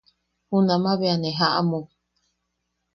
Junamaʼa 0.49 0.99
bea 0.99 1.15
ne 1.17 1.29
jaʼamuk. 1.37 1.87